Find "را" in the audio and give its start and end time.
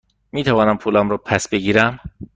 1.09-1.17